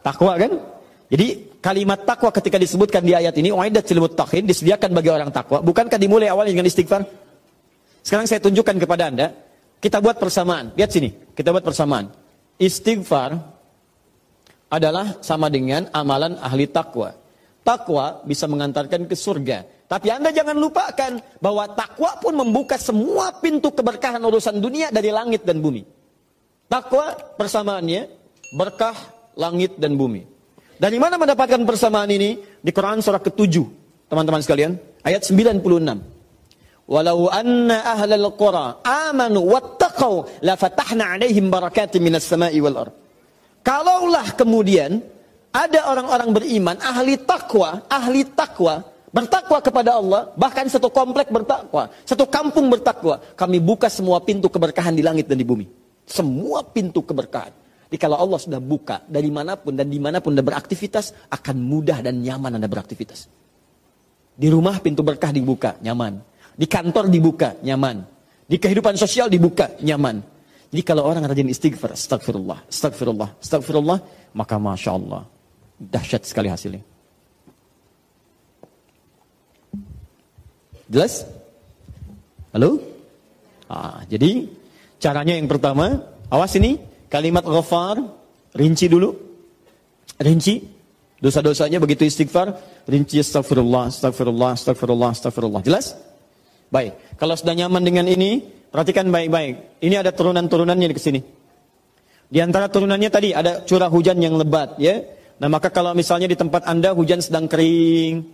Takwa 0.03 0.39
kan? 0.39 0.53
Jadi 1.11 1.59
kalimat 1.59 2.07
takwa 2.07 2.31
ketika 2.31 2.57
disebutkan 2.57 3.03
di 3.05 3.13
ayat 3.13 3.35
ini, 3.37 3.51
waidat 3.53 3.85
silmut 3.85 4.17
takin 4.17 4.47
disediakan 4.47 4.95
bagi 4.95 5.11
orang 5.11 5.29
takwa. 5.29 5.61
Bukankah 5.61 5.99
dimulai 5.99 6.31
awal 6.31 6.49
dengan 6.49 6.65
istighfar? 6.65 7.05
Sekarang 8.03 8.27
saya 8.27 8.43
tunjukkan 8.43 8.79
kepada 8.83 9.11
anda, 9.11 9.31
kita 9.79 10.03
buat 10.03 10.19
persamaan. 10.19 10.75
Lihat 10.75 10.91
sini, 10.91 11.11
kita 11.33 11.53
buat 11.53 11.65
persamaan. 11.65 12.13
Istighfar 12.61 13.37
adalah 14.73 15.21
sama 15.21 15.53
dengan 15.53 15.89
amalan 15.93 16.37
ahli 16.41 16.69
takwa. 16.69 17.13
Takwa 17.63 18.25
bisa 18.25 18.49
mengantarkan 18.49 19.07
ke 19.07 19.15
surga. 19.15 19.87
Tapi 19.87 20.09
anda 20.09 20.33
jangan 20.33 20.57
lupakan 20.57 21.21
bahwa 21.37 21.69
takwa 21.77 22.17
pun 22.17 22.33
membuka 22.33 22.81
semua 22.81 23.37
pintu 23.39 23.69
keberkahan 23.69 24.25
urusan 24.25 24.57
dunia 24.57 24.89
dari 24.89 25.13
langit 25.13 25.45
dan 25.45 25.61
bumi. 25.61 25.85
Takwa 26.65 27.13
persamaannya 27.37 28.09
berkah 28.57 28.97
langit 29.37 29.77
dan 29.77 29.93
bumi. 30.01 30.25
Dari 30.81 30.97
mana 30.97 31.21
mendapatkan 31.21 31.61
persamaan 31.69 32.09
ini? 32.09 32.41
Di 32.59 32.73
Quran 32.73 33.05
surah 33.05 33.21
ke-7, 33.21 33.55
teman-teman 34.09 34.41
sekalian, 34.41 34.81
ayat 35.05 35.23
96. 35.29 35.61
Walau 36.89 37.31
anna 37.31 37.87
ahlal 37.95 38.35
qura 38.35 38.83
amanu 38.83 39.47
wattaqau 40.03 40.43
la 40.43 40.55
fatahna 40.59 41.15
alaihim 41.17 41.47
barakatin 41.49 42.03
minas 42.03 42.27
sama'i 42.27 42.59
wal 42.59 42.77
ard. 42.89 42.93
Kalaulah 43.63 44.35
kemudian 44.35 44.99
ada 45.55 45.87
orang-orang 45.87 46.31
beriman, 46.35 46.77
ahli 46.83 47.15
takwa, 47.23 47.87
ahli 47.87 48.27
takwa, 48.27 48.83
bertakwa 49.15 49.59
kepada 49.63 49.95
Allah, 49.95 50.35
bahkan 50.35 50.67
satu 50.67 50.91
komplek 50.91 51.31
bertakwa, 51.31 51.87
satu 52.03 52.27
kampung 52.27 52.67
bertakwa, 52.67 53.23
kami 53.39 53.63
buka 53.63 53.87
semua 53.87 54.19
pintu 54.19 54.51
keberkahan 54.51 54.97
di 54.97 55.05
langit 55.05 55.31
dan 55.31 55.39
di 55.39 55.47
bumi. 55.47 55.69
Semua 56.03 56.67
pintu 56.67 57.07
keberkahan. 57.07 57.55
Jadi 57.87 58.01
kalau 58.01 58.19
Allah 58.19 58.41
sudah 58.41 58.59
buka 58.59 59.05
dari 59.05 59.29
mana 59.29 59.55
pun 59.55 59.77
dan 59.77 59.87
di 59.87 60.01
mana 60.01 60.19
pun 60.19 60.33
Anda 60.35 60.43
beraktivitas, 60.43 61.31
akan 61.31 61.57
mudah 61.61 62.01
dan 62.03 62.19
nyaman 62.25 62.57
Anda 62.59 62.67
beraktivitas. 62.67 63.29
Di 64.33 64.49
rumah 64.49 64.81
pintu 64.81 65.05
berkah 65.05 65.31
dibuka, 65.31 65.77
nyaman. 65.85 66.19
Di 66.57 66.65
kantor 66.65 67.13
dibuka, 67.13 67.61
nyaman. 67.61 68.12
Di 68.53 68.61
kehidupan 68.61 69.01
sosial 69.01 69.33
dibuka, 69.33 69.81
nyaman. 69.81 70.21
Jadi 70.69 70.83
kalau 70.85 71.09
orang 71.09 71.25
rajin 71.25 71.49
istighfar, 71.49 71.97
astagfirullah, 71.97 72.69
astagfirullah, 72.69 73.41
astagfirullah, 73.41 73.99
maka 74.37 74.61
Masya 74.61 74.93
Allah, 74.93 75.25
dahsyat 75.81 76.29
sekali 76.29 76.53
hasilnya. 76.53 76.85
Jelas? 80.93 81.25
Halo? 82.53 82.77
Ah, 83.73 84.05
jadi 84.05 84.45
caranya 85.01 85.33
yang 85.33 85.49
pertama, 85.49 86.05
awas 86.29 86.53
ini, 86.53 86.77
kalimat 87.09 87.49
ghafar, 87.49 88.05
rinci 88.53 88.85
dulu. 88.85 89.17
Rinci, 90.21 90.61
dosa-dosanya 91.25 91.81
begitu 91.81 92.05
istighfar, 92.05 92.53
rinci 92.85 93.17
astagfirullah, 93.17 93.89
astagfirullah, 93.89 94.61
astagfirullah, 94.61 95.11
astagfirullah. 95.17 95.65
Jelas? 95.65 96.12
Baik, 96.73 97.21
kalau 97.21 97.37
sudah 97.37 97.53
nyaman 97.53 97.85
dengan 97.85 98.09
ini, 98.09 98.41
perhatikan 98.73 99.13
baik-baik. 99.13 99.85
Ini 99.85 100.01
ada 100.01 100.09
turunan-turunannya 100.09 100.89
di 100.89 100.97
sini. 100.97 101.21
Di 102.33 102.41
antara 102.41 102.73
turunannya 102.73 103.13
tadi 103.13 103.37
ada 103.37 103.61
curah 103.69 103.93
hujan 103.93 104.17
yang 104.17 104.41
lebat, 104.41 104.81
ya. 104.81 105.05
Nah, 105.37 105.53
maka 105.53 105.69
kalau 105.69 105.93
misalnya 105.93 106.33
di 106.33 106.37
tempat 106.39 106.65
Anda 106.65 106.97
hujan 106.97 107.21
sedang 107.21 107.45
kering, 107.45 108.25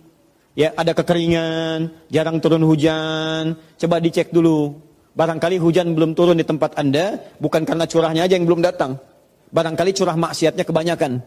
ya, 0.55 0.71
ada 0.71 0.95
kekeringan, 0.95 2.07
jarang 2.07 2.39
turun 2.39 2.63
hujan, 2.63 3.59
coba 3.75 3.99
dicek 3.99 4.31
dulu. 4.31 4.87
Barangkali 5.19 5.59
hujan 5.59 5.91
belum 5.91 6.15
turun 6.15 6.39
di 6.39 6.47
tempat 6.47 6.79
Anda, 6.79 7.19
bukan 7.43 7.67
karena 7.67 7.83
curahnya 7.91 8.23
aja 8.23 8.39
yang 8.39 8.47
belum 8.47 8.63
datang. 8.63 9.03
Barangkali 9.51 9.91
curah 9.91 10.15
maksiatnya 10.15 10.63
kebanyakan. 10.63 11.19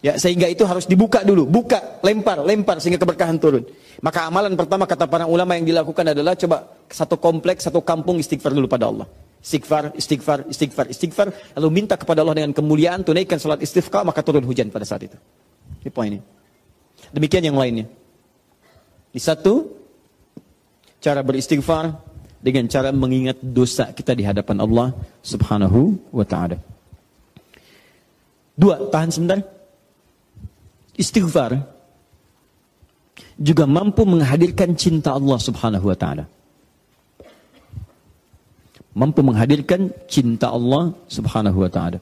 Ya, 0.00 0.16
sehingga 0.16 0.48
itu 0.48 0.64
harus 0.64 0.88
dibuka 0.88 1.20
dulu, 1.20 1.44
buka, 1.44 2.00
lempar, 2.00 2.40
lempar 2.40 2.80
sehingga 2.80 2.96
keberkahan 2.96 3.36
turun. 3.36 3.68
Maka 4.00 4.32
amalan 4.32 4.56
pertama 4.56 4.88
kata 4.88 5.04
para 5.04 5.28
ulama 5.28 5.60
yang 5.60 5.68
dilakukan 5.68 6.16
adalah 6.16 6.32
coba 6.40 6.72
satu 6.88 7.20
kompleks, 7.20 7.68
satu 7.68 7.84
kampung 7.84 8.16
istighfar 8.16 8.56
dulu 8.56 8.64
pada 8.64 8.88
Allah. 8.88 9.04
Istighfar, 9.44 9.92
istighfar, 9.92 10.48
istighfar, 10.48 10.86
istighfar, 10.88 11.28
lalu 11.60 11.84
minta 11.84 12.00
kepada 12.00 12.24
Allah 12.24 12.32
dengan 12.32 12.56
kemuliaan, 12.56 13.04
tunaikan 13.04 13.36
salat 13.36 13.60
istighfar, 13.60 14.00
maka 14.08 14.24
turun 14.24 14.40
hujan 14.40 14.72
pada 14.72 14.88
saat 14.88 15.04
itu. 15.04 15.16
Ini 15.84 15.92
poin 15.92 16.16
ini. 16.16 16.20
Demikian 17.12 17.44
yang 17.44 17.60
lainnya. 17.60 17.84
Di 19.12 19.20
satu, 19.20 19.68
cara 20.96 21.20
beristighfar 21.20 21.92
dengan 22.40 22.64
cara 22.72 22.88
mengingat 22.88 23.36
dosa 23.44 23.92
kita 23.92 24.16
di 24.16 24.24
hadapan 24.24 24.64
Allah 24.64 24.96
Subhanahu 25.20 26.08
wa 26.08 26.24
taala. 26.24 26.56
Dua, 28.56 28.88
tahan 28.88 29.12
sebentar 29.12 29.59
istighfar 30.96 31.60
juga 33.40 33.64
mampu 33.64 34.04
menghadirkan 34.04 34.76
cinta 34.76 35.16
Allah 35.16 35.38
Subhanahu 35.40 35.88
wa 35.88 35.96
taala. 35.96 36.24
Mampu 38.92 39.20
menghadirkan 39.24 39.88
cinta 40.10 40.52
Allah 40.52 40.92
Subhanahu 41.08 41.64
wa 41.64 41.70
taala. 41.72 41.98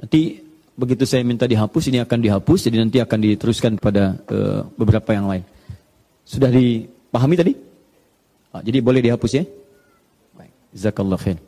Nanti 0.00 0.40
begitu 0.78 1.04
saya 1.04 1.26
minta 1.26 1.44
dihapus 1.44 1.92
ini 1.92 2.00
akan 2.00 2.18
dihapus 2.24 2.70
jadi 2.70 2.76
nanti 2.80 2.98
akan 3.02 3.18
diteruskan 3.20 3.72
pada 3.76 4.16
uh, 4.30 4.64
beberapa 4.78 5.10
yang 5.12 5.26
lain. 5.28 5.44
Sudah 6.24 6.48
dipahami 6.48 7.34
tadi? 7.36 7.52
Ah, 8.54 8.62
jadi 8.62 8.78
boleh 8.78 9.02
dihapus 9.02 9.32
ya? 9.34 9.44
Baik. 10.38 10.52
Jazakallah 10.72 11.18
khair. 11.18 11.38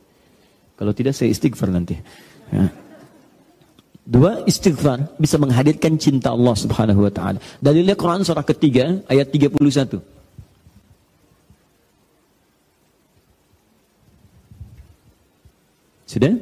Kalau 0.75 0.93
tidak 0.93 1.15
saya 1.15 1.31
istighfar 1.31 1.71
nanti. 1.71 1.95
Ya. 2.51 2.67
Dua, 4.03 4.43
istighfar 4.51 5.15
bisa 5.15 5.39
menghadirkan 5.39 5.95
cinta 5.95 6.35
Allah 6.35 6.59
Subhanahu 6.59 7.07
wa 7.07 7.13
taala. 7.15 7.39
Dalilnya 7.63 7.95
Quran 7.95 8.27
surah 8.27 8.43
ketiga 8.43 8.99
ayat 9.07 9.31
31. 9.31 9.63
Sudah? 16.11 16.35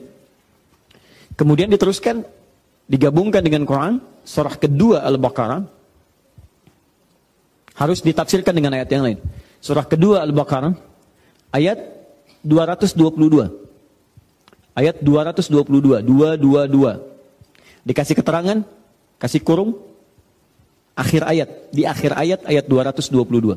Kemudian 1.37 1.69
diteruskan 1.69 2.25
digabungkan 2.89 3.45
dengan 3.45 3.69
Quran 3.69 4.01
surah 4.25 4.57
kedua 4.57 5.05
Al-Baqarah 5.05 5.63
harus 7.77 8.01
ditafsirkan 8.01 8.57
dengan 8.57 8.73
ayat 8.81 8.89
yang 8.89 9.05
lain. 9.05 9.21
Surah 9.61 9.85
kedua 9.85 10.25
Al-Baqarah 10.25 10.73
ayat 11.53 11.77
222. 12.41 13.53
Ayat 14.73 14.97
222, 15.05 16.01
222. 16.09 17.10
Dikasih 17.85 18.17
keterangan, 18.17 18.65
kasih 19.17 19.41
kurung, 19.41 19.77
akhir 20.93 21.25
ayat, 21.25 21.49
di 21.73 21.89
akhir 21.89 22.13
ayat 22.13 22.41
ayat 22.45 22.65
222. 22.69 23.57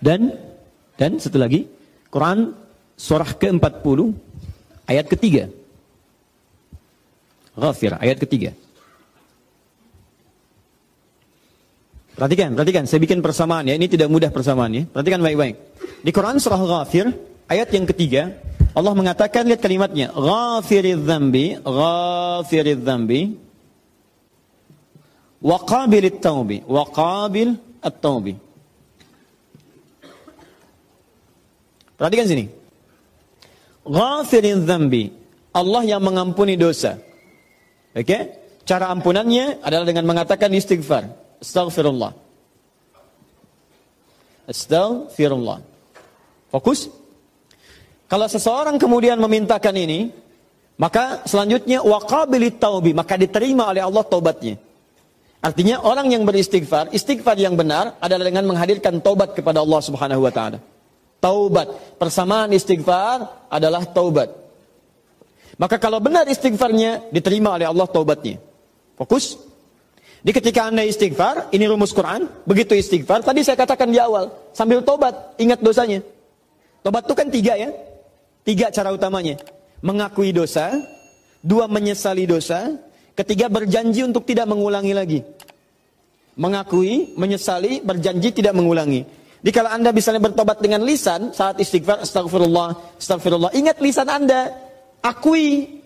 Dan 0.00 0.32
dan 0.96 1.20
satu 1.20 1.36
lagi, 1.36 1.68
Quran 2.08 2.56
surah 2.96 3.36
ke-40 3.36 4.00
ayat 4.88 5.06
ketiga. 5.08 5.52
Ghafir 7.56 7.96
ayat 8.00 8.16
ketiga. 8.16 8.56
Perhatikan, 12.16 12.52
perhatikan, 12.52 12.84
saya 12.84 13.00
bikin 13.00 13.24
persamaan 13.24 13.64
ya. 13.64 13.76
Ini 13.76 13.88
tidak 13.88 14.12
mudah 14.12 14.28
persamaan 14.28 14.72
ya. 14.76 14.84
Perhatikan 14.84 15.24
baik-baik. 15.24 15.56
Di 16.04 16.10
Quran 16.12 16.36
surah 16.36 16.60
Ghafir 16.60 17.08
Ayat 17.50 17.74
yang 17.74 17.82
ketiga, 17.82 18.30
Allah 18.70 18.94
mengatakan 18.94 19.42
lihat 19.42 19.58
kalimatnya, 19.58 20.14
ghafiriz 20.14 21.02
dzambi, 21.02 21.58
ghafiriz 21.58 22.78
dzambi 22.78 23.34
wa 25.42 25.58
qabilit 25.58 26.22
taubi, 26.22 26.62
wa 26.62 26.86
qabil 26.86 27.58
at-taubi. 27.82 28.38
Perhatikan 31.98 32.30
sini. 32.30 32.46
Ghafiriz 33.82 34.62
dzambi, 34.62 35.10
Allah 35.50 35.82
yang 35.82 36.06
mengampuni 36.06 36.54
dosa. 36.54 37.02
Oke? 37.98 38.06
Okay? 38.06 38.22
Cara 38.62 38.94
ampunannya 38.94 39.58
adalah 39.66 39.82
dengan 39.82 40.06
mengatakan 40.06 40.54
istighfar. 40.54 41.10
Astaghfirullah. 41.42 42.14
Astaghfirullah. 44.46 45.58
Fokus. 46.54 46.99
Kalau 48.10 48.26
seseorang 48.26 48.74
kemudian 48.74 49.22
memintakan 49.22 49.70
ini, 49.78 50.10
maka 50.82 51.22
selanjutnya 51.30 51.78
waqabilit 51.86 52.58
taubi, 52.58 52.90
maka 52.90 53.14
diterima 53.14 53.70
oleh 53.70 53.86
Allah 53.86 54.02
taubatnya. 54.02 54.58
Artinya 55.38 55.78
orang 55.86 56.10
yang 56.10 56.26
beristighfar, 56.26 56.90
istighfar 56.90 57.38
yang 57.38 57.54
benar 57.54 57.94
adalah 58.02 58.26
dengan 58.26 58.50
menghadirkan 58.50 58.98
taubat 58.98 59.38
kepada 59.38 59.62
Allah 59.62 59.80
Subhanahu 59.80 60.26
wa 60.26 60.32
taala. 60.34 60.58
Taubat, 61.22 61.96
persamaan 62.02 62.50
istighfar 62.50 63.46
adalah 63.46 63.86
taubat. 63.86 64.34
Maka 65.54 65.78
kalau 65.78 66.02
benar 66.02 66.26
istighfarnya 66.26 67.12
diterima 67.14 67.54
oleh 67.54 67.68
Allah 67.70 67.86
taubatnya. 67.86 68.42
Fokus. 68.98 69.38
Di 70.20 70.34
ketika 70.36 70.68
Anda 70.68 70.84
istighfar, 70.84 71.48
ini 71.54 71.64
rumus 71.64 71.96
Quran, 71.96 72.28
begitu 72.44 72.76
istighfar, 72.76 73.24
tadi 73.24 73.40
saya 73.40 73.56
katakan 73.56 73.88
di 73.88 73.96
awal, 73.96 74.28
sambil 74.52 74.84
tobat, 74.84 75.36
ingat 75.40 75.62
dosanya. 75.64 76.04
Tobat 76.84 77.08
itu 77.08 77.14
kan 77.16 77.28
tiga 77.32 77.56
ya. 77.56 77.72
Tiga 78.44 78.72
cara 78.72 78.90
utamanya. 78.94 79.36
Mengakui 79.80 80.32
dosa, 80.32 80.76
dua 81.40 81.64
menyesali 81.68 82.28
dosa, 82.28 82.76
Ketiga 83.20 83.52
berjanji 83.52 84.00
untuk 84.00 84.24
tidak 84.24 84.48
mengulangi 84.48 84.96
lagi. 84.96 85.20
Mengakui, 86.40 87.12
menyesali, 87.20 87.84
berjanji 87.84 88.32
tidak 88.32 88.56
mengulangi. 88.56 89.04
Jadi 89.44 89.52
kalau 89.52 89.68
anda 89.68 89.92
misalnya 89.92 90.24
bertobat 90.24 90.64
dengan 90.64 90.80
lisan 90.80 91.28
saat 91.36 91.60
istighfar, 91.60 92.00
astagfirullah, 92.00 92.96
astagfirullah. 92.96 93.52
Ingat 93.52 93.76
lisan 93.84 94.08
anda, 94.08 94.56
akui 95.04 95.80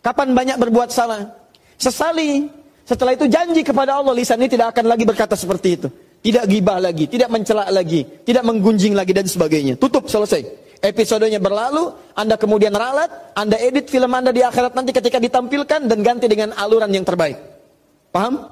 kapan 0.00 0.32
banyak 0.32 0.56
berbuat 0.56 0.88
salah. 0.88 1.36
Sesali, 1.76 2.48
setelah 2.88 3.12
itu 3.12 3.28
janji 3.28 3.60
kepada 3.60 4.00
Allah, 4.00 4.16
lisan 4.16 4.40
ini 4.40 4.48
tidak 4.48 4.72
akan 4.72 4.88
lagi 4.88 5.04
berkata 5.04 5.36
seperti 5.36 5.68
itu. 5.76 5.88
Tidak 6.20 6.48
gibah 6.48 6.80
lagi, 6.80 7.12
tidak 7.12 7.28
mencela 7.28 7.68
lagi, 7.68 8.08
tidak 8.24 8.44
menggunjing 8.44 8.96
lagi 8.96 9.12
dan 9.12 9.28
sebagainya. 9.28 9.76
Tutup, 9.76 10.08
selesai 10.08 10.69
episodenya 10.80 11.38
berlalu, 11.38 11.92
Anda 12.16 12.40
kemudian 12.40 12.72
ralat, 12.72 13.36
Anda 13.36 13.60
edit 13.60 13.92
film 13.92 14.10
Anda 14.10 14.32
di 14.32 14.40
akhirat 14.40 14.72
nanti 14.72 14.96
ketika 14.96 15.20
ditampilkan 15.20 15.86
dan 15.86 15.98
ganti 16.00 16.26
dengan 16.26 16.56
aluran 16.56 16.90
yang 16.90 17.04
terbaik. 17.04 17.36
Paham? 18.10 18.48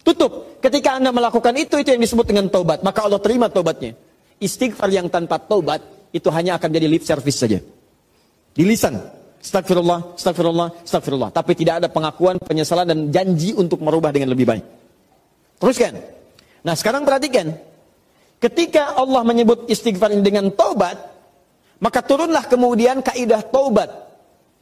Tutup. 0.00 0.62
Ketika 0.64 0.96
Anda 0.96 1.12
melakukan 1.12 1.52
itu, 1.58 1.76
itu 1.76 1.92
yang 1.92 2.00
disebut 2.00 2.24
dengan 2.24 2.48
taubat. 2.48 2.80
Maka 2.80 3.04
Allah 3.04 3.20
terima 3.20 3.52
taubatnya. 3.52 3.92
Istighfar 4.40 4.88
yang 4.88 5.12
tanpa 5.12 5.36
taubat, 5.36 5.84
itu 6.10 6.26
hanya 6.32 6.56
akan 6.56 6.70
jadi 6.72 6.86
lip 6.88 7.04
service 7.04 7.36
saja. 7.36 7.60
Di 8.56 8.64
lisan. 8.64 8.96
Astagfirullah, 9.40 10.20
astagfirullah, 10.20 10.68
astagfirullah. 10.84 11.30
Tapi 11.32 11.52
tidak 11.56 11.84
ada 11.84 11.88
pengakuan, 11.88 12.36
penyesalan, 12.36 12.84
dan 12.84 12.98
janji 13.08 13.56
untuk 13.56 13.80
merubah 13.80 14.12
dengan 14.12 14.32
lebih 14.36 14.44
baik. 14.44 14.64
Teruskan. 15.60 15.96
Nah 16.60 16.76
sekarang 16.76 17.08
perhatikan. 17.08 17.56
Ketika 18.40 18.96
Allah 18.96 19.20
menyebut 19.24 19.68
istighfar 19.68 20.12
dengan 20.20 20.48
taubat, 20.52 20.96
maka 21.80 22.04
turunlah 22.04 22.44
kemudian 22.44 23.00
kaidah 23.00 23.40
taubat. 23.48 23.88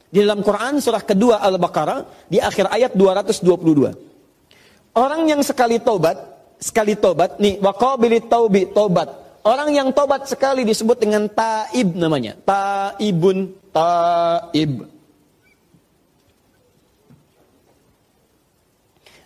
Di 0.09 0.25
dalam 0.25 0.41
Quran 0.41 0.81
surah 0.81 1.05
kedua 1.05 1.37
Al-Baqarah 1.43 2.25
di 2.25 2.41
akhir 2.41 2.73
ayat 2.73 2.97
222. 2.97 4.97
Orang 4.97 5.29
yang 5.29 5.45
sekali 5.45 5.77
taubat, 5.77 6.17
sekali 6.57 6.97
taubat 6.97 7.37
nih 7.37 7.61
waqabilit 7.61 8.25
taubi 8.25 8.65
taubat. 8.73 9.05
Orang 9.45 9.69
yang 9.71 9.93
taubat 9.93 10.25
sekali 10.25 10.65
disebut 10.65 10.97
dengan 10.97 11.29
taib 11.29 11.93
namanya. 11.93 12.33
Taibun 12.41 13.53
taib. 13.69 14.89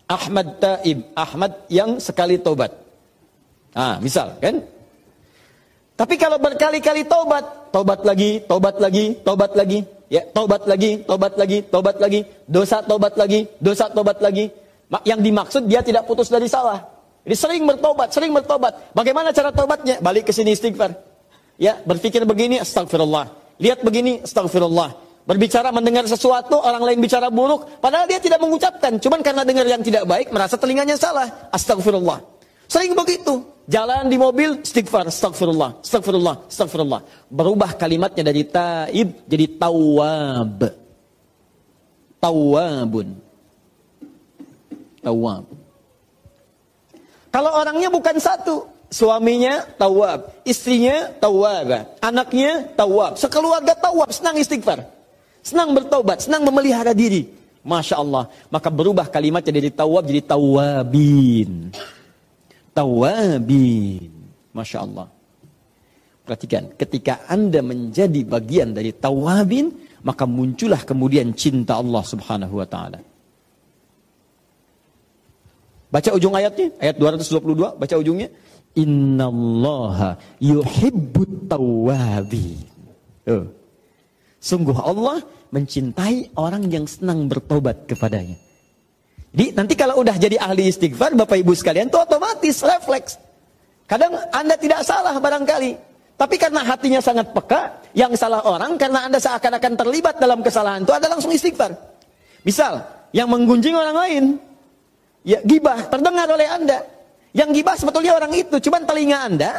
Ahmad 0.03 0.47
taib, 0.59 0.99
Ahmad 1.15 1.51
yang 1.71 1.97
sekali 1.97 2.37
taubat. 2.37 2.75
Ah, 3.73 3.97
misal 4.03 4.37
kan? 4.37 4.61
Tapi 5.93 6.17
kalau 6.17 6.41
berkali-kali 6.41 7.05
taubat, 7.05 7.69
taubat 7.69 8.01
lagi, 8.01 8.41
taubat 8.49 8.81
lagi, 8.81 9.13
taubat 9.21 9.51
lagi, 9.53 9.85
ya, 10.09 10.25
taubat 10.33 10.65
lagi, 10.65 11.05
taubat 11.05 11.33
lagi, 11.37 11.57
taubat 11.69 11.97
lagi, 12.01 12.19
dosa 12.49 12.81
taubat 12.81 13.13
lagi, 13.13 13.45
dosa 13.61 13.85
taubat 13.93 14.17
lagi. 14.17 14.49
Yang 15.05 15.19
dimaksud 15.25 15.63
dia 15.69 15.85
tidak 15.85 16.05
putus 16.09 16.29
dari 16.33 16.49
salah. 16.49 16.81
Jadi 17.23 17.35
sering 17.39 17.63
bertobat, 17.63 18.09
sering 18.11 18.33
bertobat. 18.35 18.93
Bagaimana 18.93 19.31
cara 19.31 19.49
tobatnya? 19.53 19.97
Balik 20.03 20.29
ke 20.29 20.33
sini 20.35 20.53
istighfar. 20.53 20.91
Ya, 21.55 21.79
berpikir 21.85 22.25
begini, 22.27 22.59
astagfirullah. 22.59 23.31
Lihat 23.61 23.85
begini, 23.85 24.21
astagfirullah. 24.25 24.97
Berbicara 25.23 25.71
mendengar 25.71 26.03
sesuatu, 26.03 26.59
orang 26.59 26.83
lain 26.83 26.99
bicara 26.99 27.31
buruk, 27.31 27.79
padahal 27.79 28.11
dia 28.11 28.19
tidak 28.19 28.43
mengucapkan. 28.43 28.99
Cuman 28.99 29.23
karena 29.23 29.47
dengar 29.47 29.63
yang 29.63 29.79
tidak 29.79 30.03
baik, 30.03 30.35
merasa 30.35 30.59
telinganya 30.59 30.99
salah. 30.99 31.47
Astagfirullah. 31.47 32.19
Sering 32.73 32.97
begitu. 32.97 33.45
Jalan 33.69 34.09
di 34.09 34.17
mobil, 34.17 34.57
istighfar, 34.65 35.05
astagfirullah, 35.05 35.85
astagfirullah, 35.85 36.49
astagfirullah. 36.49 37.01
Berubah 37.29 37.77
kalimatnya 37.77 38.33
dari 38.33 38.43
taib 38.49 39.13
jadi 39.29 39.45
tawab. 39.61 40.73
Tawabun. 42.17 43.13
Tawab. 45.05 45.43
Kalau 47.29 47.51
orangnya 47.53 47.93
bukan 47.93 48.17
satu, 48.17 48.65
suaminya 48.89 49.63
tawab, 49.77 50.33
istrinya 50.41 51.13
tawab, 51.21 51.93
anaknya 52.01 52.67
tawab, 52.73 53.21
sekeluarga 53.21 53.77
tawab, 53.77 54.09
senang 54.09 54.35
istighfar. 54.41 54.81
Senang 55.45 55.77
bertobat, 55.77 56.25
senang 56.25 56.41
memelihara 56.41 56.95
diri. 56.97 57.29
Masya 57.63 58.01
Allah. 58.01 58.27
Maka 58.49 58.67
berubah 58.73 59.07
kalimatnya 59.07 59.61
dari 59.61 59.69
tawab 59.71 60.03
jadi 60.09 60.25
tawabin 60.25 61.71
tawabin. 62.73 64.11
Masya 64.53 64.85
Allah. 64.85 65.07
Perhatikan, 66.23 66.71
ketika 66.79 67.25
Anda 67.27 67.59
menjadi 67.59 68.23
bagian 68.23 68.71
dari 68.71 68.95
tawabin, 68.95 69.75
maka 70.07 70.23
muncullah 70.23 70.83
kemudian 70.83 71.35
cinta 71.35 71.79
Allah 71.79 72.03
subhanahu 72.03 72.59
wa 72.59 72.67
ta'ala. 72.67 72.99
Baca 75.93 76.09
ujung 76.15 76.33
ayatnya, 76.33 76.73
ayat 76.81 76.95
222, 76.97 77.77
baca 77.77 77.95
ujungnya. 78.01 78.29
Inna 78.73 79.29
Allah 79.29 80.17
yuhibbut 80.41 81.45
tawabin. 81.45 82.65
Oh. 83.29 83.45
Sungguh 84.41 84.73
Allah 84.73 85.21
mencintai 85.53 86.33
orang 86.33 86.67
yang 86.73 86.89
senang 86.89 87.29
bertobat 87.29 87.85
kepadanya. 87.85 88.35
Jadi 89.33 89.45
nanti 89.57 89.73
kalau 89.73 89.97
udah 90.05 90.13
jadi 90.13 90.37
ahli 90.37 90.69
istighfar, 90.69 91.17
Bapak 91.17 91.41
Ibu 91.41 91.57
sekalian, 91.57 91.89
itu 91.89 91.97
otomatis 91.97 92.61
refleks. 92.61 93.17
Kadang 93.89 94.13
Anda 94.29 94.53
tidak 94.61 94.85
salah 94.85 95.17
barangkali. 95.17 95.73
Tapi 96.13 96.35
karena 96.37 96.61
hatinya 96.61 97.01
sangat 97.01 97.33
peka, 97.33 97.81
yang 97.97 98.13
salah 98.13 98.45
orang 98.45 98.77
karena 98.77 99.09
Anda 99.09 99.17
seakan-akan 99.17 99.73
terlibat 99.73 100.21
dalam 100.21 100.45
kesalahan 100.45 100.85
itu, 100.85 100.93
Anda 100.93 101.09
langsung 101.09 101.33
istighfar. 101.33 101.73
Misal, 102.45 102.85
yang 103.09 103.25
menggunjing 103.25 103.73
orang 103.73 103.97
lain, 103.97 104.23
ya 105.25 105.41
gibah, 105.41 105.81
terdengar 105.89 106.29
oleh 106.29 106.45
Anda. 106.45 106.85
Yang 107.33 107.49
gibah 107.57 107.73
sebetulnya 107.73 108.13
orang 108.13 108.29
itu, 108.37 108.61
cuman 108.61 108.85
telinga 108.85 109.17
Anda, 109.25 109.51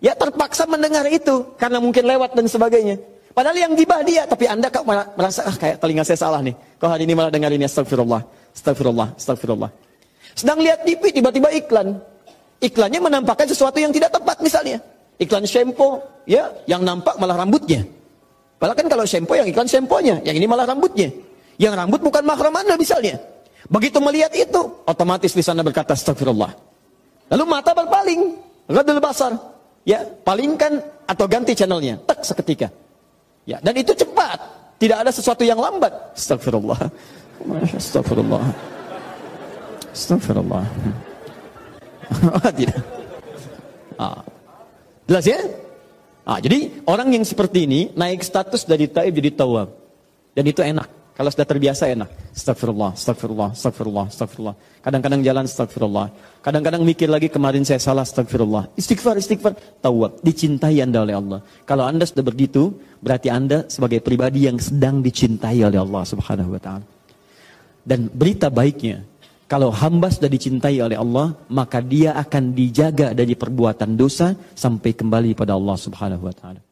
ya 0.00 0.16
terpaksa 0.16 0.64
mendengar 0.64 1.04
itu, 1.12 1.52
karena 1.60 1.76
mungkin 1.76 2.08
lewat 2.08 2.32
dan 2.32 2.48
sebagainya. 2.48 2.96
Padahal 3.40 3.56
yang 3.56 3.72
gibah 3.72 4.04
dia, 4.04 4.28
tapi 4.28 4.44
Anda 4.44 4.68
kok 4.68 4.84
merasa, 5.16 5.48
ah, 5.48 5.56
kayak 5.56 5.80
telinga 5.80 6.04
saya 6.04 6.28
salah 6.28 6.44
nih. 6.44 6.52
Kok 6.76 6.92
hari 6.92 7.08
ini 7.08 7.16
malah 7.16 7.32
dengar 7.32 7.48
ini, 7.48 7.64
astagfirullah. 7.64 8.20
Astagfirullah, 8.52 9.16
astagfirullah. 9.16 9.72
Sedang 10.36 10.60
lihat 10.60 10.84
TV, 10.84 11.08
tiba-tiba 11.08 11.48
iklan. 11.48 11.96
Iklannya 12.60 13.00
menampakkan 13.00 13.48
sesuatu 13.48 13.80
yang 13.80 13.96
tidak 13.96 14.12
tepat 14.12 14.44
misalnya. 14.44 14.76
Iklan 15.16 15.48
shampoo, 15.48 16.04
ya, 16.28 16.52
yang 16.68 16.84
nampak 16.84 17.16
malah 17.16 17.40
rambutnya. 17.40 17.88
Padahal 18.60 18.76
kan 18.76 18.92
kalau 18.92 19.08
shampoo 19.08 19.32
yang 19.32 19.48
iklan 19.48 19.64
shampoo-nya, 19.64 20.20
yang 20.20 20.36
ini 20.36 20.44
malah 20.44 20.68
rambutnya. 20.68 21.08
Yang 21.56 21.80
rambut 21.80 22.04
bukan 22.04 22.20
mahram 22.20 22.52
Anda 22.52 22.76
misalnya. 22.76 23.24
Begitu 23.72 24.04
melihat 24.04 24.36
itu, 24.36 24.84
otomatis 24.84 25.32
di 25.32 25.40
sana 25.40 25.64
berkata 25.64 25.96
astagfirullah. 25.96 26.52
Lalu 27.32 27.44
mata 27.48 27.72
berpaling, 27.72 28.36
gadul 28.68 29.00
basar. 29.00 29.32
Ya, 29.88 30.04
palingkan 30.28 30.84
atau 31.08 31.24
ganti 31.24 31.56
channelnya, 31.56 31.96
tak 32.04 32.20
seketika. 32.20 32.89
Ya, 33.48 33.58
dan 33.60 33.74
itu 33.76 33.92
cepat. 33.96 34.38
Tidak 34.80 34.96
ada 34.96 35.12
sesuatu 35.12 35.44
yang 35.44 35.60
lambat. 35.60 35.92
Astagfirullah. 36.16 36.80
Astagfirullah. 37.76 38.44
Astagfirullah. 39.92 40.64
Tidak. 42.58 42.80
Ah. 44.00 44.24
Jelas 45.04 45.24
ya? 45.26 45.40
Ah, 46.24 46.38
jadi 46.38 46.70
orang 46.86 47.12
yang 47.12 47.24
seperti 47.26 47.66
ini 47.66 47.90
naik 47.92 48.22
status 48.22 48.64
dari 48.64 48.88
taib 48.88 49.12
jadi 49.16 49.34
tawab. 49.34 49.68
Dan 50.32 50.44
itu 50.46 50.62
enak. 50.62 50.99
Kalau 51.20 51.28
sudah 51.28 51.44
terbiasa 51.44 51.84
enak. 51.92 52.08
Astagfirullah, 52.32 52.96
astagfirullah, 52.96 53.48
astagfirullah, 53.52 54.04
astagfirullah. 54.08 54.54
Kadang-kadang 54.80 55.20
jalan 55.20 55.44
astagfirullah. 55.44 56.06
Kadang-kadang 56.40 56.80
mikir 56.80 57.12
lagi 57.12 57.28
kemarin 57.28 57.60
saya 57.60 57.76
salah 57.76 58.08
astagfirullah. 58.08 58.72
Istighfar, 58.72 59.20
istighfar. 59.20 59.52
Tawab. 59.84 60.24
Dicintai 60.24 60.80
anda 60.80 61.04
oleh 61.04 61.20
Allah. 61.20 61.44
Kalau 61.68 61.84
anda 61.84 62.08
sudah 62.08 62.24
begitu, 62.24 62.72
berarti 63.04 63.28
anda 63.28 63.68
sebagai 63.68 64.00
pribadi 64.00 64.48
yang 64.48 64.56
sedang 64.56 65.04
dicintai 65.04 65.60
oleh 65.60 65.76
Allah 65.76 66.08
subhanahu 66.08 66.56
wa 66.56 66.60
ta'ala. 66.64 66.86
Dan 67.84 68.08
berita 68.08 68.48
baiknya, 68.48 69.04
kalau 69.44 69.68
hamba 69.76 70.08
sudah 70.08 70.30
dicintai 70.32 70.80
oleh 70.80 70.96
Allah, 70.96 71.36
maka 71.52 71.84
dia 71.84 72.16
akan 72.16 72.56
dijaga 72.56 73.12
dari 73.12 73.36
perbuatan 73.36 73.92
dosa 73.92 74.32
sampai 74.56 74.96
kembali 74.96 75.36
pada 75.36 75.52
Allah 75.52 75.76
Subhanahu 75.76 76.30
wa 76.30 76.32
taala. 76.32 76.69